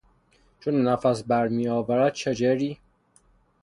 [0.59, 2.77] چون نفس بر میآورد شجری؟